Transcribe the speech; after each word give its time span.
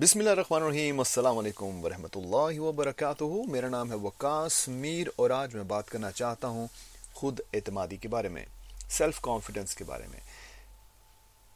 بسم 0.00 0.18
اللہ 0.18 0.30
الرحمن 0.30 0.62
الرحیم، 0.62 0.98
السلام 0.98 1.38
علیکم 1.38 1.84
ورحمۃ 1.84 2.16
اللہ 2.16 2.60
وبرکاتہ۔ 2.60 3.24
میرا 3.48 3.68
نام 3.68 3.90
ہے 3.90 3.96
وکاس 3.96 4.68
میر 4.68 5.06
اور 5.16 5.30
آج 5.30 5.54
میں 5.54 5.62
بات 5.64 5.90
کرنا 5.90 6.10
چاہتا 6.10 6.48
ہوں 6.48 6.66
خود 7.12 7.40
اعتمادی 7.52 7.96
کے 7.96 8.08
بارے 8.08 8.28
میں، 8.28 8.44
سیلف 8.90 9.20
کانفیڈنس 9.20 9.74
کے 9.74 9.84
بارے 9.84 10.06
میں۔ 10.06 10.20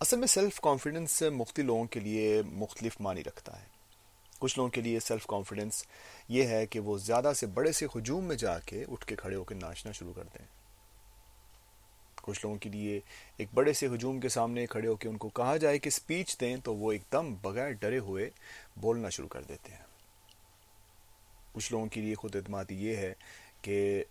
اصل 0.01 0.17
میں 0.17 0.27
سیلف 0.27 0.61
کانفیڈنس 0.61 1.23
مختلف 1.33 1.67
لوگوں 1.67 1.85
کے 1.85 2.01
لیے 2.01 2.43
مختلف 2.53 3.01
معنی 3.01 3.25
رکھتا 3.25 3.61
ہے۔ 3.61 3.67
کچھ 4.39 4.59
لوگوں 4.59 4.71
کے 4.71 4.81
لیے 4.81 5.01
سیلف 5.01 5.27
کانفیڈنس 5.27 5.85
یہ 6.29 6.45
ہے 6.45 6.67
کہ 6.67 6.81
وہ 6.81 6.99
زیادہ 6.99 7.33
سے 7.37 7.47
بڑے 7.47 7.73
سے 7.73 7.87
ہجوم 7.97 8.25
میں 8.25 8.37
جا 8.37 8.59
کے 8.59 8.85
اٹھ 8.89 9.07
کے 9.07 9.17
کھڑے 9.17 9.37
ہو 9.37 9.45
کے 9.45 9.55
ناچنا 9.55 9.93
شروع 9.93 10.13
کر 10.13 10.25
دیں۔ 10.25 10.60
کچھ 12.23 12.41
لوگوں 12.43 12.59
کے 12.59 12.71
لیے 12.71 13.01
ایک 13.37 13.49
بڑے 13.55 13.73
سے 13.73 13.87
ہجوم 13.87 14.21
کے 14.21 14.29
سامنے 14.29 14.67
کھڑے 14.67 14.89
ہو 14.89 14.97
کے 14.97 15.09
ان 15.09 15.17
کو 15.17 15.29
کہا 15.29 15.57
جائے 15.57 15.79
کہ 15.79 15.91
سپیچ 15.91 16.41
دیں 16.41 16.57
تو 16.57 16.75
وہ 16.75 16.93
ایک 16.93 17.03
دم 17.13 17.35
بغیر 17.43 17.71
ڈرے 17.71 17.99
ہوئے 17.99 18.31
بولنا 18.77 19.09
شروع 19.09 19.29
کر 19.29 19.43
دیتے 19.43 19.73
ہیں۔ 19.73 19.85
کچھ 21.53 21.73
لوگوں 21.73 21.87
کے 21.87 22.01
لیے 22.01 22.15
خود 22.15 22.37
اعتمادی 22.37 22.87
یہ 22.87 22.97
ہے 22.97 23.15
کہ 23.63 24.05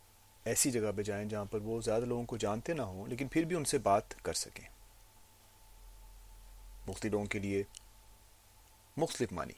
ایسی 0.45 0.71
جگہ 0.71 0.91
پہ 0.95 1.01
جائیں 1.01 1.29
جہاں 1.29 1.45
پر 1.45 1.59
وہ 1.61 1.81
زیادہ 1.81 2.05
لوگوں 2.05 2.23
کو 2.25 2.37
جانتے 2.37 2.73
نہ 2.73 2.81
ہوں، 2.81 3.07
لیکن 3.07 3.27
پھر 3.27 3.43
بھی 3.43 3.55
ان 3.55 3.65
سے 3.65 3.77
بات 3.77 4.23
کر 4.23 4.33
سکیں۔ 4.33 4.67
مختلف 6.87 7.11
لوگوں 7.11 7.25
کے 7.25 7.39
لیے 7.39 7.63
مختلف 8.97 9.31
معنی۔ 9.31 9.53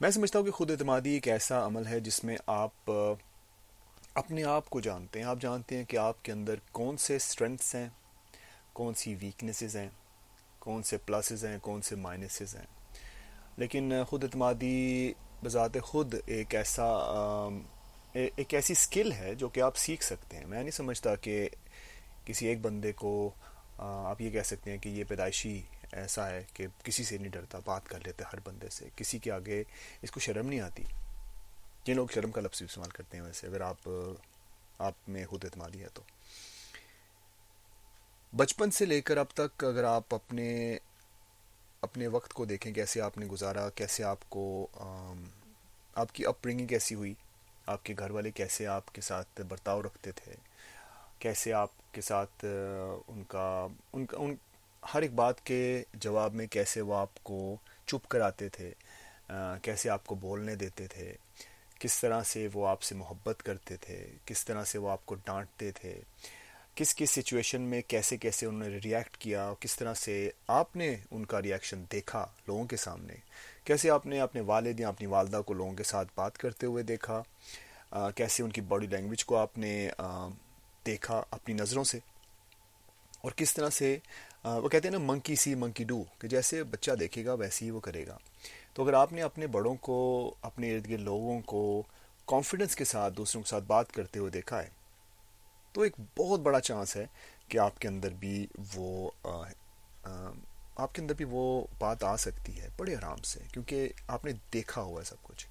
میں 0.00 0.10
سمجھتا 0.10 0.38
ہوں 0.38 0.46
کہ 0.46 0.52
خود 0.52 0.70
اعتمادی 0.70 1.10
ایک 1.10 1.28
ایسا 1.28 1.66
عمل 1.66 1.86
ہے 1.86 2.00
جس 2.00 2.24
میں 2.24 2.36
آپ 2.46 2.92
اپنے 4.14 4.44
آپ 4.44 4.70
کو 4.70 4.80
جانتے 4.80 5.18
ہیں۔ 5.18 5.26
آپ 5.26 5.36
جانتے 5.40 5.76
ہیں 5.76 5.84
کہ 5.84 5.96
آپ 5.96 6.24
کے 6.24 6.32
اندر 6.32 6.54
کون 6.72 6.96
سے 6.96 7.16
اسٹرینگس 7.16 7.74
ہیں، 7.74 7.88
کون 8.72 8.94
سی 8.94 9.14
ویکنیسز 9.20 9.76
ہیں، 9.76 9.88
کون 10.58 10.82
سے 10.82 10.96
پلسز 10.96 11.44
ہیں، 11.44 11.58
کون 11.58 11.82
سے 11.82 11.96
مائنسز 11.96 12.54
ہیں۔ 12.56 12.66
لیکن 13.56 13.92
خود 14.08 14.24
اعتمادی 14.24 15.12
بذات 15.44 15.76
خود 15.82 16.14
ایک 16.26 16.54
ایسا 16.54 16.86
ایک 18.12 18.54
ایسی 18.54 18.74
سکل 18.74 19.12
ہے 19.12 19.34
جو 19.34 19.48
کہ 19.48 19.60
آپ 19.60 19.76
سیکھ 19.76 20.04
سکتے 20.04 20.36
ہیں۔ 20.36 20.46
میں 20.46 20.60
نہیں 20.60 20.70
سمجھتا 20.70 21.14
کہ 21.14 21.48
کسی 22.24 22.46
ایک 22.46 22.60
بندے 22.60 22.92
کو 22.92 23.30
آپ 23.78 24.20
یہ 24.20 24.30
کہہ 24.30 24.42
سکتے 24.42 24.70
ہیں 24.70 24.78
کہ 24.78 24.88
یہ 24.88 25.04
پیدائشی 25.08 25.62
ایسا 25.92 26.30
ہے 26.30 26.44
کہ 26.54 26.66
کسی 26.82 27.04
سے 27.04 27.18
نہیں 27.18 27.32
ڈرتا، 27.32 27.58
بات 27.64 27.88
کر 27.88 27.98
لیتے 28.06 28.24
ہر 28.32 28.38
بندے 28.44 28.68
سے، 28.68 28.88
کسی 28.96 29.18
کے 29.18 29.32
آگے 29.32 29.62
اس 30.02 30.10
کو 30.10 30.20
شرم 30.20 30.48
نہیں 30.48 30.60
آتی۔ 30.60 30.82
جن 31.84 31.96
لوگ 31.96 32.08
شرم 32.14 32.30
کا 32.30 32.40
لفظ 32.40 32.62
استعمال 32.62 32.90
کرتے 32.90 33.16
ہیں 33.16 33.24
ویسے، 33.24 33.46
اگر 33.46 33.60
آپ 33.60 33.88
آپ 34.78 34.94
میں 35.08 35.26
خود 35.26 35.44
اعتمادی 35.44 35.82
ہے 35.82 35.88
تو۔ 35.94 36.02
بچپن 38.36 38.70
سے 38.70 38.84
لے 38.84 39.00
کر 39.00 39.16
اب 39.16 39.26
تک 39.34 39.64
اگر 39.64 39.84
آپ 39.84 40.14
اپنے 40.14 40.78
اپنے 41.80 42.06
وقت 42.06 42.32
کو 42.32 42.44
دیکھیں، 42.44 42.72
کیسے 42.72 43.00
آپ 43.00 43.18
نے 43.18 43.26
گزارا، 43.26 43.68
کیسے 43.70 44.04
آپ 44.04 44.18
کو 44.28 44.66
آپ 45.94 46.14
کی 46.14 46.26
اپ 46.26 46.36
برنگنگ 46.44 46.66
کیسی 46.66 46.94
ہوئی؟ 46.94 47.14
آپ 47.66 47.84
کے 47.84 47.94
گھر 47.98 48.10
والے 48.10 48.30
کیسے 48.30 48.66
آپ 48.66 48.94
کے 48.94 49.00
ساتھ 49.00 49.40
برتاؤ 49.40 49.82
رکھتے 49.82 50.12
تھے؟ 50.12 50.34
کیسے 51.18 51.52
آپ 51.52 51.94
کے 51.94 52.00
ساتھ، 52.00 52.44
ان 53.08 53.24
کا 53.24 53.66
ان 53.92 54.06
کا، 54.06 54.16
ان، 54.20 54.34
ہر 54.94 55.02
ایک 55.02 55.12
بات 55.12 55.46
کے 55.46 55.84
جواب 55.94 56.34
میں 56.34 56.46
کیسے 56.46 56.80
وہ 56.80 56.94
آپ 56.94 57.24
کو 57.24 57.56
چپ 57.86 58.08
کراتے 58.08 58.48
تھے؟ 58.48 58.72
کیسے 59.62 59.90
آپ 59.90 60.06
کو 60.06 60.14
بولنے 60.14 60.54
دیتے 60.54 60.86
تھے؟ 60.86 61.14
کس 61.82 61.98
طرح 62.00 62.22
سے 62.22 62.46
وہ 62.52 62.66
آپ 62.68 62.82
سے 62.82 62.94
محبت 62.94 63.42
کرتے 63.42 63.76
تھے، 63.76 64.04
کس 64.26 64.44
طرح 64.44 64.64
سے 64.64 64.78
وہ 64.78 64.90
آپ 64.90 65.06
کو 65.06 65.14
ڈانٹتے 65.24 65.70
تھے، 65.70 66.00
کس 66.74 66.94
کس 66.94 67.10
سچویشن 67.10 67.62
میں 67.62 67.80
کیسے 67.88 68.16
کیسے 68.16 68.46
انہوں 68.46 68.68
نے 68.68 68.78
ریئیکٹ 68.84 69.16
کیا، 69.16 69.52
کس 69.60 69.76
طرح 69.76 69.94
سے 69.94 70.30
آپ 70.48 70.76
نے 70.76 70.94
ان 71.10 71.24
کا 71.26 71.42
ریئیکشن 71.42 71.82
دیکھا 71.92 72.26
لوگوں 72.46 72.64
کے 72.64 72.76
سامنے؟ 72.76 73.14
کیسے 73.64 73.90
آپ 73.90 74.06
نے 74.06 74.20
اپنے 74.20 74.40
والد 74.40 74.80
یا 74.80 74.88
اپنی 74.88 75.06
والدہ 75.06 75.40
کو 75.46 75.54
لوگوں 75.54 75.74
کے 75.74 75.84
ساتھ 75.84 76.08
بات 76.14 76.38
کرتے 76.38 76.66
ہوئے 76.66 76.82
دیکھا؟ 76.82 77.22
کیسے 78.16 78.42
ان 78.42 78.50
کی 78.50 78.60
باڈی 78.60 78.86
لینگویج 78.86 79.24
کو 79.24 79.36
آپ 79.36 79.58
نے 79.58 79.90
دیکھا 80.86 81.22
اپنی 81.30 81.54
نظروں 81.54 81.84
سے؟ 81.84 81.98
اور 83.24 83.32
کس 83.36 83.54
طرح 83.54 83.70
سے 83.70 83.96
وہ 84.44 84.68
کہتے 84.68 84.88
ہیں 84.88 84.92
نا 84.92 85.04
منکی 85.04 85.34
سی 85.36 85.54
منکی 85.54 85.84
ڈو 85.84 86.02
کہ 86.18 86.28
جیسے 86.28 86.62
بچہ 86.64 86.92
دیکھے 87.00 87.24
گا 87.24 87.32
ویسے 87.34 87.64
ہی 87.64 87.70
وہ 87.70 87.80
کرے 87.80 88.06
گا۔ 88.06 88.16
تو 88.74 88.82
اگر 88.82 88.94
آپ 88.94 89.12
نے 89.12 89.22
اپنے 89.22 89.46
بڑوں 89.46 89.74
کو، 89.80 89.98
اپنے 90.42 90.74
ارد 90.74 90.88
گرد 90.90 91.00
لوگوں 91.00 91.40
کو 91.46 91.82
کانفیڈنس 92.28 92.76
کے 92.76 92.84
ساتھ، 92.84 93.14
دوسروں 93.16 93.42
کے 93.42 93.48
ساتھ 93.48 93.64
بات 93.64 93.92
کرتے 93.92 94.18
ہوئے 94.18 94.30
دیکھا 94.30 94.62
ہے، 94.62 94.68
تو 95.74 95.80
ایک 95.80 95.96
بہت 96.16 96.40
بڑا 96.40 96.60
چانس 96.60 96.96
ہے 96.96 97.06
کہ 97.48 97.58
آپ 97.58 97.78
کے 97.78 97.88
اندر 97.88 98.12
بھی 98.18 98.46
وہ 98.74 99.10
آپ 100.76 100.94
کے 100.94 101.00
اندر 101.02 101.14
بھی 101.14 101.24
وہ 101.30 101.44
بات 101.78 102.04
آ 102.04 102.16
سکتی 102.16 102.60
ہے 102.60 102.68
بڑے 102.76 102.94
آرام 102.96 103.22
سے، 103.22 103.40
کیونکہ 103.52 103.88
آپ 104.08 104.24
نے 104.24 104.32
دیکھا 104.52 104.82
ہوا 104.82 105.00
ہے 105.00 105.04
سب 105.04 105.22
کچھ۔ 105.22 105.46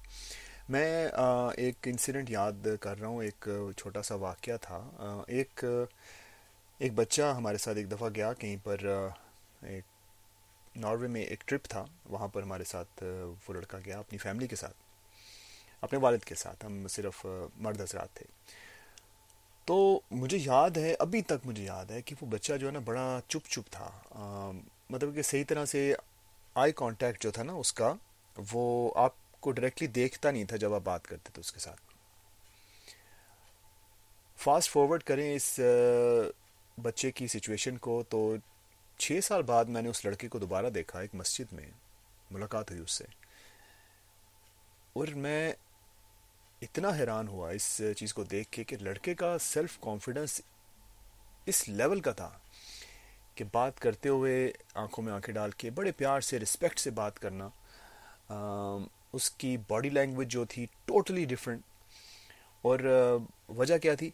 میں 0.68 1.08
ایک 1.56 1.88
انسیڈنٹ 1.88 2.30
یاد 2.30 2.66
کر 2.80 3.00
رہا 3.00 3.08
ہوں، 3.08 3.22
ایک 3.22 3.48
چھوٹا 3.76 4.02
سا 4.02 4.14
واقعہ 4.14 4.56
تھا۔ 4.60 4.78
ایک 5.28 5.64
ایک 6.82 6.92
بچہ 6.94 7.22
ہمارے 7.36 7.58
ساتھ 7.58 7.76
ایک 7.78 7.90
دفعہ 7.90 8.08
گیا 8.14 8.32
کہیں 8.32 8.56
پر 8.62 8.78
ایک 9.62 9.84
ناروے 10.76 11.08
میں 11.08 11.20
ایک 11.22 11.46
ٹرپ 11.48 11.64
تھا، 11.64 11.84
وہاں 12.10 12.28
پر 12.28 12.42
ہمارے 12.42 12.64
ساتھ 12.64 13.02
وہ 13.46 13.52
لڑکا 13.54 13.78
گیا 13.84 13.98
اپنی 13.98 14.18
فیملی 14.18 14.46
کے 14.46 14.56
ساتھ، 14.56 14.76
اپنے 15.82 15.98
والد 15.98 16.24
کے 16.24 16.34
ساتھ، 16.34 16.64
ہم 16.64 16.86
صرف 16.88 17.24
مرد 17.56 17.80
حضرات 17.80 18.14
تھے۔ 18.14 18.26
تو 19.68 19.78
مجھے 20.10 20.38
یاد 20.38 20.76
ہے، 20.76 20.94
ابھی 20.98 21.22
تک 21.22 21.46
مجھے 21.46 21.64
یاد 21.64 21.90
ہے 21.90 22.02
کہ 22.02 22.14
وہ 22.20 22.26
بچہ 22.30 22.52
جو 22.52 22.66
ہے 22.66 22.72
نا 22.72 22.78
بڑا 22.84 23.06
چپ 23.28 23.48
چپ 23.50 23.70
تھا 23.70 23.90
مطلب 24.90 25.14
کہ 25.14 25.22
صحیح 25.22 25.44
طرح 25.48 25.64
سے 25.64 25.92
آئی 26.56 26.72
کانٹیکٹ 26.72 27.22
جو 27.22 27.30
تھا 27.30 27.42
نا 27.42 27.52
اس 27.52 27.72
کا، 27.72 27.94
وہ 28.36 28.92
آپ 28.96 29.14
کو 29.40 29.50
ڈائریکٹلی 29.52 29.86
دیکھتا 30.00 30.30
نہیں 30.30 30.44
تھا 30.44 30.56
جب 30.56 30.74
آپ 30.74 30.82
بات 30.84 31.06
کرتے 31.06 31.30
تھے 31.32 31.40
اس 31.40 31.52
کے 31.52 31.60
ساتھ۔ 31.60 31.80
فاسٹ 34.36 34.70
فارورڈ 34.70 35.02
کریں 35.02 35.34
اس 35.34 35.60
بچے 36.78 37.10
کی 37.10 37.26
سچویشن 37.26 37.78
کو 37.78 38.02
تو 38.08 38.36
چھ 38.98 39.18
سال 39.22 39.42
بعد 39.42 39.64
میں 39.64 39.82
نے 39.82 39.88
اس 39.88 40.04
لڑکے 40.04 40.28
کو 40.28 40.38
دوبارہ 40.38 40.70
دیکھا 40.70 41.00
ایک 41.00 41.14
مسجد 41.14 41.52
میں، 41.52 41.66
ملاقات 42.30 42.70
ہوئی 42.70 42.82
اس 42.82 42.92
سے۔ 42.92 43.04
اور 44.92 45.06
میں 45.06 45.52
اتنا 46.62 46.88
حیران 46.88 47.28
ہوا 47.28 47.50
اس 47.50 47.80
چیز 47.96 48.14
کو 48.14 48.24
دیکھ 48.24 48.50
کے 48.50 48.64
کہ 48.64 48.76
لڑکے 48.80 49.14
کا 49.14 49.38
سیلف 49.38 49.78
کانفیڈنس 49.80 50.40
اس 51.46 51.68
لیول 51.68 52.00
کا 52.00 52.12
تھا 52.12 52.30
کہ 53.34 53.44
بات 53.52 53.80
کرتے 53.80 54.08
ہوئے 54.08 54.52
آنکھوں 54.74 55.04
میں 55.04 55.12
آنکھیں 55.12 55.34
ڈال 55.34 55.50
کے، 55.50 55.70
بڑے 55.70 55.92
پیار 55.92 56.20
سے 56.20 56.38
رسپیکٹ 56.38 56.78
سے 56.78 56.90
بات 56.90 57.18
کرنا۔ 57.18 57.48
اس 59.12 59.30
کی 59.30 59.56
باڈی 59.68 59.88
لینگویج 59.88 60.28
جو 60.28 60.44
تھی 60.44 60.66
ٹوٹلی 60.84 61.24
ڈفرینٹ 61.24 61.62
اور 62.62 62.78
وجہ 63.48 63.78
کیا 63.78 63.94
تھی؟ 63.94 64.10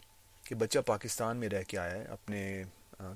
کہ 0.49 0.55
بچہ 0.55 0.79
پاکستان 0.87 1.37
میں 1.37 1.49
رہ 1.49 1.63
کے 1.69 1.79
آیا 1.79 1.91
ہے، 1.91 2.05
اپنے 2.05 2.63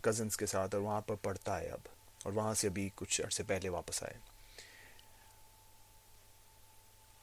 کزنس 0.03 0.37
کے 0.37 0.47
ساتھ 0.47 0.75
اور 0.75 0.82
وہاں 0.82 1.00
پر 1.00 1.15
پڑھتا 1.22 1.59
ہے 1.60 1.69
اب، 1.69 1.88
اور 2.25 2.32
وہاں 2.32 2.53
سے 2.54 2.69
ابھی 2.69 2.88
کچھ 2.97 3.20
عرصے 3.20 3.43
پہلے 3.43 3.69
واپس 3.69 4.03
آئے 4.03 4.19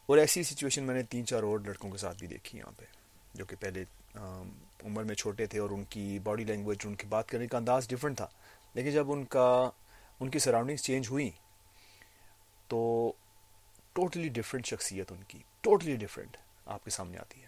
اور 0.10 0.18
ایسی 0.18 0.44
سچویشن 0.44 0.84
میں 0.84 0.96
نے 0.96 1.04
تین 1.10 1.26
چار 1.26 1.44
اور 1.44 1.60
لڑکوں 1.66 1.92
کے 1.92 1.98
ساتھ 1.98 2.18
بھی 2.20 2.28
دیکھی 2.28 2.58
یہاں 2.60 2.72
پہ، 2.78 2.86
جو 3.34 3.46
کہ 3.46 3.56
پہلے 3.60 3.84
عمر 4.16 5.04
میں 5.04 5.16
چھوٹے 5.16 5.46
تھے 5.46 5.60
اور 5.60 5.70
ان 5.70 5.84
کی 5.90 6.08
باڈی 6.24 6.44
لینگویج 6.44 6.86
ان 6.86 6.96
کی 6.96 7.08
بات 7.08 7.30
کرنے 7.30 7.48
کا 7.48 7.58
انداز 7.58 7.88
ڈفرینٹ 7.88 8.18
تھا۔ 8.18 8.28
لیکن 8.76 8.92
جب 8.92 9.12
ان 9.12 9.24
کا، 9.28 9.50
ان 10.20 10.30
کی 10.30 10.40
سراؤنڈنگس 10.40 10.84
چینج 10.84 11.08
ہوئی، 11.10 11.30
تو 12.70 13.12
ٹوٹلی 13.94 14.30
ڈفرینٹ 14.30 14.66
شخصیت 14.66 15.12
ان 15.12 15.24
کی 15.28 15.40
ٹوٹلی 15.62 15.96
ڈفرینٹ 15.98 16.38
آپ 16.66 16.84
کے 16.84 16.92
سامنے 16.92 17.18
آتی 17.18 17.42
ہے۔ 17.42 17.48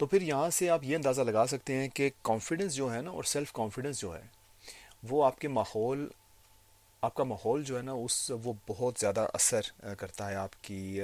تو 0.00 0.06
پھر 0.06 0.22
یہاں 0.22 0.50
سے 0.50 0.68
آپ 0.70 0.84
یہ 0.84 0.96
اندازہ 0.96 1.22
لگا 1.22 1.46
سکتے 1.46 1.74
ہیں 1.74 1.88
کہ 1.88 2.10
کانفیڈنس 2.22 2.74
جو 2.74 2.94
ہے 2.94 3.00
نا 3.00 3.10
اور 3.10 3.24
سیلف 3.24 3.52
کانفیڈنس 3.52 3.98
جو 4.00 4.14
ہے، 4.14 4.20
وہ 5.02 5.24
آپ 5.24 5.38
کے 5.38 5.48
ماحول، 5.48 6.08
آپ 7.02 7.14
کا 7.14 7.24
ماحول 7.24 7.64
جو 7.64 7.76
ہے 7.76 7.82
نا، 7.82 7.92
اس 7.92 8.30
وہ 8.44 8.52
بہت 8.68 8.94
زیادہ 9.00 9.26
اثر 9.34 9.60
کرتا 9.98 10.30
ہے 10.30 10.34
آپ 10.34 10.62
کی 10.62 11.00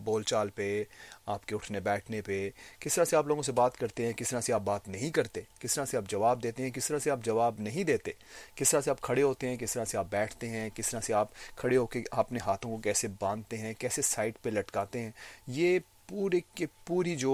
بول 0.00 0.22
چال 0.22 0.50
پہ، 0.50 0.84
آپ 1.26 1.46
کے 1.46 1.54
اٹھنے 1.54 1.80
بیٹھنے 1.80 2.22
پہ۔ 2.22 2.50
کس 2.80 2.94
طرح 2.94 3.04
سے 3.04 3.16
آپ 3.16 3.26
لوگوں 3.26 3.42
سے 3.42 3.52
بات 3.52 3.76
کرتے 3.76 4.06
ہیں، 4.06 4.12
کس 4.12 4.28
طرح 4.28 4.40
سے 4.40 4.52
آپ 4.52 4.60
بات 4.60 4.88
نہیں 4.88 5.10
کرتے، 5.10 5.40
کس 5.58 5.74
طرح 5.74 5.84
سے 5.84 5.96
آپ 5.96 6.04
جواب 6.08 6.42
دیتے 6.42 6.62
ہیں، 6.62 6.70
کس 6.70 6.88
طرح 6.88 6.98
سے 6.98 7.10
آپ 7.10 7.24
جواب 7.24 7.60
نہیں 7.60 7.84
دیتے، 7.84 8.12
کس 8.54 8.70
طرح 8.70 8.80
سے 8.80 8.90
آپ 8.90 9.00
کھڑے 9.00 9.22
ہوتے 9.22 9.48
ہیں، 9.48 9.56
کس 9.56 9.72
طرح 9.72 9.84
سے 9.84 9.98
آپ 9.98 10.06
بیٹھتے 10.10 10.48
ہیں، 10.48 10.70
کس 10.74 10.90
طرح 10.90 11.00
سے 11.00 11.12
آپ 11.12 11.28
کھڑے 11.56 11.76
ہو 11.76 11.86
کے 11.86 12.02
اپنے 12.10 12.38
ہاتھوں 12.46 12.70
کو 12.70 12.76
کیسے 12.76 13.08
باندھتے 13.20 13.58
ہیں، 13.58 13.74
کیسے 13.78 14.02
سائڈ 14.02 14.38
پہ 14.42 14.50
لٹکاتے 14.50 15.00
ہیں، 15.00 15.10
یہ 15.46 15.78
پورے 16.10 16.38
کے 16.54 16.66
پوری 16.84 17.14
جو 17.16 17.32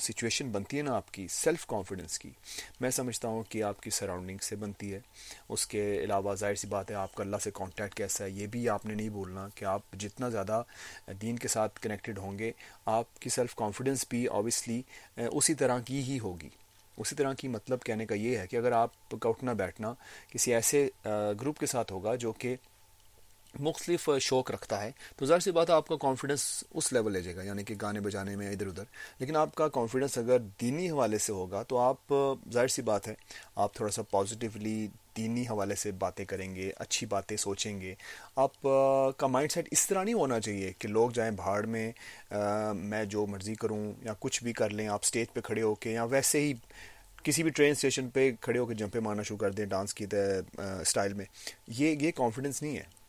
سچویشن 0.00 0.48
بنتی 0.52 0.76
ہے 0.76 0.82
نا 0.82 0.94
آپ 0.96 1.12
کی 1.14 1.26
سیلف 1.30 1.66
کانفیڈنس 1.66 2.18
کی، 2.18 2.30
میں 2.80 2.90
سمجھتا 2.90 3.28
ہوں 3.28 3.42
کہ 3.48 3.62
آپ 3.62 3.82
کی 3.82 3.90
سراؤنڈنگ 3.90 4.38
سے 4.42 4.56
بنتی 4.56 4.92
ہے۔ 4.94 5.00
اس 5.48 5.66
کے 5.66 5.82
علاوہ 6.04 6.34
ظاہر 6.34 6.54
سی 6.54 6.68
بات 6.68 6.90
ہے، 6.90 6.94
آپ 6.94 7.14
کا 7.14 7.22
اللہ 7.22 7.36
سے 7.42 7.50
کانٹیکٹ 7.54 7.94
کیسا 7.94 8.24
ہے، 8.24 8.30
یہ 8.30 8.46
بھی 8.46 8.68
آپ 8.68 8.86
نے 8.86 8.94
نہیں 8.94 9.08
بولنا 9.08 9.46
کہ 9.54 9.64
آپ 9.64 9.92
جتنا 10.00 10.28
زیادہ 10.28 10.62
دین 11.22 11.36
کے 11.36 11.48
ساتھ 11.48 11.80
کنیکٹڈ 11.80 12.18
ہوں 12.18 12.38
گے، 12.38 12.50
آپ 12.86 13.20
کی 13.20 13.30
سیلف 13.30 13.54
کانفیڈنس 13.54 14.04
بھی 14.10 14.26
آبویسلی 14.28 14.80
اسی 15.16 15.54
طرح 15.54 15.78
کی 15.78 16.02
ہی 16.02 16.18
ہوگی۔ 16.18 16.48
اسی 16.98 17.16
طرح 17.16 17.32
کی 17.32 17.48
مطلب 17.48 17.82
کہنے 17.82 18.06
کا 18.06 18.14
یہ 18.14 18.38
ہے 18.38 18.46
کہ 18.46 18.56
اگر 18.56 18.72
آپ 18.72 19.10
کا 19.10 19.28
اٹھنا 19.28 19.52
بیٹھنا 19.52 19.92
کسی 20.30 20.54
ایسے 20.54 20.88
گروپ 21.04 21.58
کے 21.58 21.66
ساتھ 21.66 21.92
ہوگا 21.92 22.14
جو 22.14 22.32
کہ 22.32 22.56
مختلف 23.58 24.08
شوق 24.20 24.50
رکھتا 24.50 24.82
ہے، 24.82 24.90
تو 25.16 25.26
ظاہر 25.26 25.40
سی 25.40 25.50
بات 25.50 25.70
ہے 25.70 25.74
آپ 25.74 25.88
کا 25.88 25.96
کانفیڈنس 25.96 26.64
اس 26.74 26.92
لیول 26.92 27.12
لے 27.12 27.20
جائے 27.20 27.36
گا 27.36 27.42
یعنی 27.42 27.64
کہ 27.64 27.74
گانے 27.82 28.00
بجانے 28.00 28.36
میں 28.36 28.50
ادھر 28.50 28.66
ادھر۔ 28.66 28.84
لیکن 29.18 29.36
آپ 29.36 29.54
کا 29.54 29.68
کانفیڈنس 29.68 30.18
اگر 30.18 30.38
دینی 30.60 30.90
حوالے 30.90 31.18
سے 31.18 31.32
ہوگا، 31.32 31.62
تو 31.62 31.78
آپ، 31.78 32.14
ظاہر 32.52 32.68
سی 32.68 32.82
بات 32.82 33.08
ہے، 33.08 33.14
آپ 33.54 33.74
تھوڑا 33.74 33.92
سا 33.92 34.02
پازیٹیولی 34.02 34.86
دینی 35.16 35.42
حوالے 35.42 35.74
سے 35.74 35.90
باتیں 35.92 36.24
کریں 36.24 36.54
گے، 36.54 36.70
اچھی 36.76 37.06
باتیں 37.06 37.36
سوچیں 37.36 37.80
گے۔ 37.80 37.94
آپ 38.36 38.62
کا 39.16 39.26
مائنڈ 39.26 39.52
سیٹ 39.52 39.68
اس 39.70 39.86
طرح 39.86 40.04
نہیں 40.04 40.14
ہونا 40.14 40.40
چاہیے 40.40 40.72
کہ 40.78 40.88
لوگ 40.88 41.10
جائیں 41.10 41.30
بھاڑ 41.30 41.66
میں 41.66 41.90
میں 42.74 43.04
جو 43.04 43.26
مرضی 43.26 43.54
کروں 43.54 43.92
یا 44.02 44.12
کچھ 44.20 44.42
بھی 44.44 44.52
کر 44.52 44.70
لیں، 44.70 44.88
آپ 44.88 45.00
اسٹیج 45.02 45.26
پہ 45.32 45.40
کھڑے 45.40 45.62
ہو 45.62 45.74
کے 45.74 45.92
یا 45.92 46.04
ویسے 46.04 46.40
ہی 46.40 46.52
کسی 47.22 47.42
بھی 47.42 47.50
ٹرین 47.50 47.70
اسٹیشن 47.70 48.08
پہ 48.10 48.30
کھڑے 48.40 48.58
ہو 48.58 48.66
کے 48.66 48.74
جمپے 48.74 49.00
مارنا 49.00 49.22
شروع 49.22 49.38
کر 49.38 49.50
دیں 49.50 49.66
ڈانس 49.66 49.94
کی 49.94 50.06
اسٹائل 50.80 51.12
میں۔ 51.14 51.24
یہ 51.68 51.96
یہ 52.00 52.10
کانفیڈنس 52.10 52.62
نہیں 52.62 52.76
ہے۔ 52.76 52.99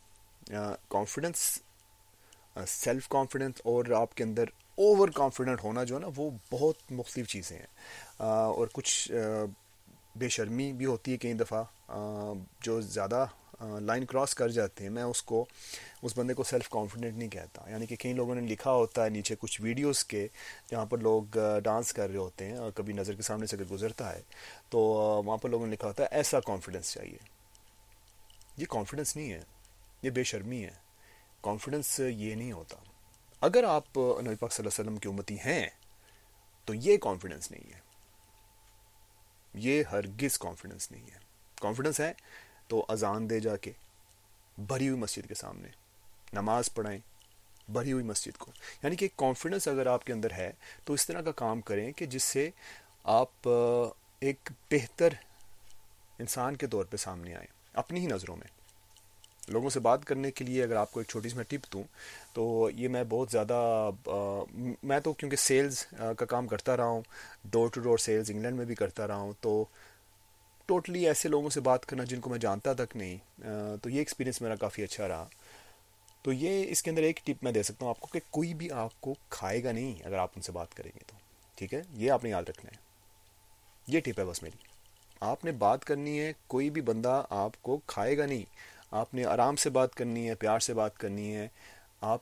کانفیڈنس 0.88 1.58
سیلف 2.68 3.08
کانفیڈنس 3.08 3.54
اور 3.64 3.84
آپ 3.96 4.14
کے 4.14 4.24
اندر 4.24 4.44
اوور 4.74 5.08
کانفیڈنٹ 5.08 5.64
ہونا 5.64 5.84
جو 5.84 5.94
ہے 5.94 6.00
نا 6.00 6.06
وہ 6.16 6.30
بہت 6.52 6.92
مختلف 6.92 7.28
چیزیں 7.28 7.58
ہیں۔ 7.58 7.66
اور 8.20 8.68
کچھ 8.72 9.12
بے 10.16 10.28
شرمی 10.28 10.72
بھی 10.72 10.86
ہوتی 10.86 11.12
ہے 11.12 11.16
کئی 11.16 11.32
دفعہ 11.32 11.64
جو 12.60 12.80
زیادہ 12.80 13.26
لائن 13.60 14.04
کراس 14.04 14.34
کر 14.34 14.48
جاتے 14.48 14.84
ہیں، 14.84 14.90
میں 14.90 15.02
اس 15.02 15.22
کو، 15.22 15.44
اس 16.02 16.18
بندے 16.18 16.34
کو 16.34 16.44
سیلف 16.44 16.68
کانفیڈنٹ 16.68 17.18
نہیں 17.18 17.28
کہتا۔ 17.28 17.70
یعنی 17.70 17.86
کہ 17.86 17.96
کئی 17.96 18.12
لوگوں 18.12 18.34
نے 18.34 18.40
لکھا 18.40 18.72
ہوتا 18.72 19.04
ہے 19.04 19.08
نیچے 19.08 19.34
کچھ 19.38 19.60
ویڈیوز 19.60 20.04
کے 20.04 20.28
جہاں 20.70 20.86
پر 20.86 20.98
لوگ 20.98 21.38
ڈانس 21.64 21.92
کر 21.92 22.10
رہے 22.10 22.18
ہوتے 22.18 22.44
ہیں 22.44 22.56
اور 22.56 22.70
کبھی 22.70 22.92
نظر 22.92 23.14
کے 23.14 23.22
سامنے 23.22 23.46
سے 23.46 23.56
اگر 23.56 23.64
گزرتا 23.64 24.14
ہے، 24.14 24.22
تو 24.68 24.78
وہاں 25.26 25.36
پر 25.36 25.48
لوگوں 25.48 25.66
نے 25.66 25.72
لکھا 25.72 25.88
ہوتا 25.88 26.02
ہے 26.02 26.08
ایسا 26.10 26.40
کانفیڈنس 26.40 26.92
چاہیے۔ 26.92 27.18
یہ 28.56 28.66
کانفیڈنس 28.68 29.16
نہیں 29.16 29.32
ہے۔ 29.32 29.40
یہ 30.02 30.10
بے 30.10 30.24
شرمی 30.24 30.64
ہے۔ 30.64 30.70
کانفیڈنس 31.40 32.00
یہ 32.00 32.34
نہیں 32.34 32.52
ہوتا۔ 32.52 32.76
اگر 33.40 33.64
آپ 33.64 33.84
نبی 33.96 34.34
پاک 34.34 34.52
صلی 34.52 34.66
اللہ 34.66 34.82
علیہ 34.82 34.90
وسلم 34.90 34.96
کی 34.96 35.08
امتی 35.08 35.38
ہیں، 35.40 35.68
تو 36.64 36.74
یہ 36.74 36.96
کانفیڈنس 36.96 37.50
نہیں 37.50 37.74
ہے۔ 37.74 37.80
یہ 39.54 39.82
ہرگز 39.92 40.38
کانفیڈنس 40.38 40.90
نہیں 40.90 41.02
ہے۔ 41.02 41.18
کانفیڈنس 41.60 42.00
ہے 42.00 42.12
تو 42.66 42.86
اذان 42.88 43.30
دے 43.30 43.40
جا 43.40 43.56
کے 43.56 43.72
بھری 44.58 44.88
ہوئی 44.88 45.00
مسجد 45.00 45.28
کے 45.28 45.34
سامنے 45.34 45.68
نماز 46.32 46.74
پڑھائیں، 46.74 46.98
بھری 47.68 47.92
ہوئی 47.92 48.04
مسجد 48.04 48.38
کو۔ 48.38 48.52
یعنی 48.82 48.96
کہ 48.96 49.08
کانفیڈنس 49.16 49.68
اگر 49.68 49.86
آپ 49.86 50.04
کے 50.04 50.12
اندر 50.12 50.30
ہے، 50.30 50.52
تو 50.84 50.92
اس 50.92 51.06
طرح 51.06 51.20
کا 51.20 51.32
کام 51.32 51.60
کریں 51.60 51.92
کہ 51.92 52.06
جس 52.06 52.22
سے 52.22 52.50
آپ 53.04 53.48
ایک 54.18 54.48
بہتر 54.70 55.08
انسان 56.18 56.56
کے 56.56 56.66
طور 56.66 56.84
پہ 56.84 56.96
سامنے 56.96 57.34
آئیں، 57.34 57.46
اپنی 57.72 58.00
ہی 58.00 58.06
نظروں 58.06 58.36
میں۔ 58.36 58.61
لوگوں 59.48 59.70
سے 59.70 59.80
بات 59.80 60.04
کرنے 60.04 60.30
کے 60.30 60.44
لیے 60.44 60.62
اگر 60.62 60.76
آپ 60.76 60.92
کو 60.92 61.00
ایک 61.00 61.08
چھوٹی 61.08 61.28
سی 61.28 61.36
میں 61.36 61.44
ٹپ 61.44 61.72
دوں، 61.72 61.82
تو 62.32 62.70
یہ 62.74 62.88
میں 62.88 63.04
بہت 63.08 63.28
زیادہ 63.30 63.90
میں 64.82 65.00
تو 65.00 65.12
کیونکہ 65.12 65.36
سیلز 65.36 65.84
کا 66.18 66.24
کام 66.24 66.46
کرتا 66.46 66.76
رہا 66.76 66.84
ہوں، 66.84 67.02
door 67.44 67.68
to 67.68 67.80
door 67.80 67.98
sales 67.98 68.30
England 68.30 68.56
میں 68.56 68.64
بھی 68.64 68.74
کرتا 68.74 69.06
رہا 69.06 69.16
ہوں، 69.16 69.32
تو 69.40 69.64
ٹوٹلی 70.66 71.06
ایسے 71.06 71.28
لوگوں 71.28 71.50
سے 71.50 71.60
بات 71.60 71.86
کرنا 71.86 72.04
جن 72.04 72.20
کو 72.20 72.30
میں 72.30 72.38
جانتا 72.38 72.72
تک 72.72 72.96
نہیں 72.96 73.40
تو 73.82 73.90
یہ 73.90 73.98
ایکسپیرینس 73.98 74.40
میرا 74.42 74.54
کافی 74.56 74.82
اچھا 74.82 75.08
رہا۔ 75.08 75.26
تو 76.22 76.32
یہ 76.32 76.64
اس 76.68 76.82
کے 76.82 76.90
اندر 76.90 77.02
ایک 77.02 77.20
ٹپ 77.24 77.42
میں 77.44 77.52
دے 77.52 77.62
سکتا 77.62 77.84
ہوں 77.84 77.90
آپ 77.90 78.00
کو 78.00 78.06
کہ 78.12 78.20
کوئی 78.30 78.54
بھی 78.54 78.70
آپ 78.70 79.00
کو 79.00 79.14
کھائے 79.28 79.62
گا 79.64 79.72
نہیں 79.72 80.02
اگر 80.06 80.18
آپ 80.18 80.30
ان 80.36 80.42
سے 80.42 80.52
بات 80.52 80.74
کریں 80.74 80.90
گے 80.94 81.00
تو، 81.06 81.16
ٹھیک 81.54 81.74
ہے؟ 81.74 81.82
یہ 81.94 82.10
آپ 82.10 82.24
نے 82.24 82.30
یاد 82.30 82.48
رکھنا 82.48 82.70
ہے۔ 82.72 82.80
یہ 83.86 84.00
ٹپ 84.00 84.18
ہے 84.18 84.24
بس 84.24 84.42
میری۔ 84.42 84.56
آپ 85.20 85.44
نے 85.44 85.52
بات 85.52 85.84
کرنی 85.84 86.18
ہے، 86.20 86.32
کوئی 86.46 86.70
بھی 86.70 86.80
بندہ 86.80 87.22
آپ 87.30 87.62
کو 87.62 87.78
کھائے 87.86 88.16
گا 88.18 88.26
نہیں 88.26 88.44
آپ 88.92 89.14
نے 89.14 89.24
آرام 89.24 89.56
سے 89.56 89.70
بات 89.70 89.94
کرنی 89.94 90.28
ہے، 90.28 90.34
پیار 90.34 90.58
سے 90.58 90.74
بات 90.74 90.98
کرنی 90.98 91.34
ہے، 91.34 91.48
آپ، 92.00 92.18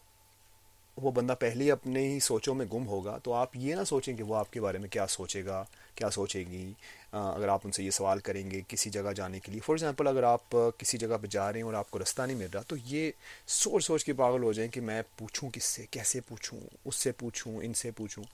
وہ 0.97 1.11
بندہ 1.11 1.35
پہلے 1.39 1.65
ہی 1.65 1.71
اپنے 1.71 2.09
ہی 2.09 2.21
سوچوں 2.21 2.55
میں 2.55 2.67
گم 2.73 2.87
ہوگا، 2.87 3.19
تو 3.19 3.35
آپ 3.35 3.57
یہ 3.57 3.75
نہ 3.75 3.85
سوچیں 3.85 4.17
کہ 4.17 4.23
وہ 4.23 4.37
آپ 4.37 4.53
کے 4.53 4.61
بارے 4.61 4.79
میں 4.79 4.89
کیا 4.89 5.07
سوچے 5.07 5.45
گا، 5.45 5.65
کیا 5.95 6.11
سوچے 6.11 6.41
گی۔ 6.41 6.73
اگر 7.13 7.49
آپ 7.49 7.61
ان 7.65 7.73
سے 7.73 7.85
یہ 7.85 7.91
سوال 7.91 8.19
کریں 8.19 8.51
گے 8.51 8.61
کسی 8.69 8.91
جگہ 8.91 9.13
جانے 9.13 9.41
کے 9.41 9.53
لیے 9.53 9.61
فار 9.61 9.75
ایگزامپل 9.75 10.07
اگر 10.07 10.23
آپ 10.23 10.57
کسی 10.79 10.99
جگہ 10.99 11.17
پہ 11.23 11.27
جا 11.27 11.53
رہے 11.53 11.59
ہیں 11.59 11.67
اور 11.67 11.75
آپ 11.75 11.91
کو 11.91 11.99
رستہ 11.99 12.23
نہیں 12.23 12.37
مل 12.37 12.47
رہا، 12.55 12.63
تو 12.63 12.77
یہ 12.85 13.11
سوچ 13.47 13.85
سوچ 13.85 14.05
کے 14.05 14.13
پاگل 14.13 14.43
ہو 14.43 14.53
جائیں 14.53 14.71
کہ 14.71 14.81
میں 14.81 15.03
پوچھوں 15.19 15.51
کس 15.51 15.65
سے، 15.65 15.87
کیسے 15.91 16.21
پوچھوں، 16.21 16.61
اس 16.85 16.97
سے 16.97 17.13
پوچھوں، 17.13 17.57
ان 17.63 17.75
سے 17.75 17.91
پوچھوں۔ 17.91 18.25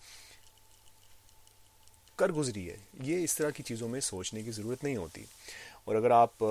کر 2.16 2.32
گزری 2.32 2.70
ہے۔ 2.70 2.76
یہ 2.94 3.24
اس 3.24 3.36
طرح 3.36 3.50
کی 3.50 3.62
چیزوں 3.62 3.88
میں 3.88 4.00
سوچنے 4.00 4.42
کی 4.42 4.50
ضرورت 4.50 4.84
نہیں 4.84 4.96
ہوتی۔ 4.96 5.24
اور 5.84 5.94
اگر 5.94 6.10
آپ 6.10 6.44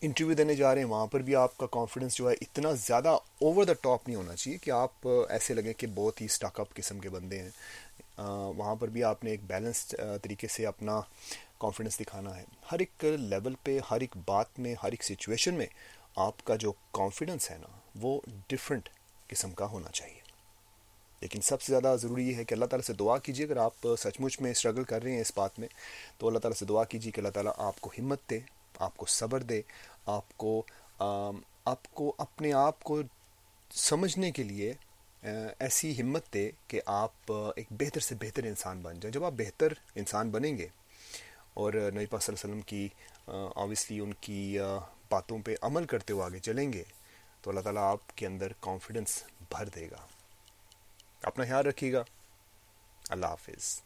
انٹرویو 0.00 0.34
دینے 0.34 0.54
جا 0.54 0.74
رہے 0.74 0.82
ہیں، 0.82 0.88
وہاں 0.88 1.06
پر 1.06 1.20
بھی 1.20 1.34
آپ 1.36 1.56
کا 1.56 1.66
کانفیڈنس 1.66 2.14
جو 2.14 2.28
ہے 2.30 2.34
اتنا 2.40 2.72
زیادہ 2.72 3.08
اوور 3.08 3.64
دا 3.64 3.72
ٹاپ 3.72 4.08
نہیں 4.08 4.16
ہونا 4.16 4.36
چاہیے 4.36 4.58
کہ 4.58 4.70
آپ 4.70 5.08
ایسے 5.28 5.54
لگیں 5.54 5.72
کہ 5.72 5.86
بہت 5.86 6.20
ہی 6.20 6.26
اسٹاک 6.26 6.60
اپ 6.60 6.74
قسم 6.74 6.98
کے 6.98 7.08
بندے 7.08 7.42
ہیں۔ 7.42 7.50
وہاں 8.56 8.74
پر 8.74 8.88
بھی 8.88 9.04
آپ 9.04 9.24
نے 9.24 9.30
ایک 9.30 9.40
بیلنس 9.46 9.94
طریقے 10.22 10.48
سے 10.48 10.66
اپنا 10.66 11.00
کانفیڈنس 11.58 11.98
دکھانا 12.00 12.36
ہے۔ 12.36 12.44
ہر 12.72 12.78
ایک 12.78 13.04
لیول 13.04 13.54
پہ، 13.62 13.78
ہر 13.90 14.00
ایک 14.00 14.16
بات 14.26 14.58
میں، 14.58 14.74
ہر 14.82 14.90
ایک 14.90 15.04
سچویشن 15.04 15.54
میں 15.54 15.66
آپ 16.16 16.44
کا 16.44 16.56
جو 16.56 16.72
کانفیڈنس 16.92 17.50
ہے 17.50 17.56
نا، 17.58 17.68
وہ 18.00 18.20
ڈفرینٹ 18.48 18.88
قسم 19.26 19.50
کا 19.50 19.66
ہونا 19.66 19.90
چاہیے۔ 19.90 20.20
لیکن 21.20 21.40
سب 21.40 21.62
سے 21.62 21.72
زیادہ 21.72 21.96
ضروری 21.96 22.28
یہ 22.28 22.34
ہے 22.34 22.44
کہ 22.44 22.54
اللہ 22.54 22.66
تعالیٰ 22.66 22.86
سے 22.86 22.92
دعا 22.92 23.16
کیجیے، 23.18 23.46
اگر 23.46 23.56
آپ 23.56 23.86
سچ 23.98 24.20
مچ 24.20 24.40
میں 24.40 24.50
اسٹرگل 24.50 24.84
کر 24.84 25.02
رہے 25.02 25.12
ہیں 25.12 25.20
اس 25.20 25.32
بات 25.36 25.58
میں، 25.58 25.68
تو 26.18 26.26
اللہ 26.26 26.38
تعالیٰ 26.38 26.58
سے 26.58 26.66
دعا 26.66 26.84
کیجیے 26.84 27.12
کہ 27.12 27.20
اللہ 27.20 27.30
تعالیٰ 27.30 27.52
آپ 27.56 27.80
کو 27.80 27.90
ہمت 27.98 28.30
دے۔ 28.30 28.38
آپ 28.78 28.96
کو 28.96 29.06
صبر 29.06 29.42
دے، 29.42 29.60
آپ 30.06 30.36
کو 30.36 30.62
آپ 31.64 31.94
کو 31.94 32.14
اپنے 32.18 32.52
آپ 32.52 32.82
کو 32.82 33.00
سمجھنے 33.70 34.30
کے 34.30 34.42
لیے 34.42 34.72
ایسی 35.58 36.00
ہمت 36.00 36.32
دے 36.34 36.50
کہ 36.68 36.80
آپ 36.86 37.32
ایک 37.56 37.66
بہتر 37.70 38.00
سے 38.00 38.14
بہتر 38.14 38.44
انسان 38.44 38.80
بن 38.82 39.00
جائیں۔ 39.00 39.12
جب 39.12 39.24
آپ 39.24 39.32
بہتر 39.32 39.72
انسان 39.94 40.30
بنیں 40.30 40.56
گے 40.58 40.66
اور 41.54 41.72
نبی 41.72 42.06
پاک 42.06 42.22
صلی 42.22 42.34
اللہ 42.34 42.44
علیہ 42.44 42.54
وسلم 42.54 42.60
کی 42.60 42.88
آبویسلی 43.62 44.00
ان 44.00 44.12
کی 44.20 44.58
باتوں 45.10 45.38
پہ 45.44 45.54
عمل 45.62 45.84
کرتے 45.84 46.12
ہوئے 46.12 46.24
آگے 46.24 46.38
چلیں 46.38 46.72
گے، 46.72 46.84
تو 47.42 47.50
اللہ 47.50 47.60
تعالیٰ 47.60 47.90
آپ 47.92 48.16
کے 48.16 48.26
اندر 48.26 48.52
کانفیڈنس 48.60 49.22
بھر 49.50 49.68
دے 49.68 49.86
گا۔ 49.90 50.06
اپنا 51.22 51.44
خیال 51.44 51.66
رکھیے 51.66 51.92
گا۔ 51.92 52.02
اللہ 53.10 53.26
حافظ۔ 53.26 53.80